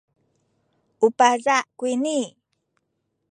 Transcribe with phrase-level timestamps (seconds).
[1.05, 2.19] u paza’ kuyni.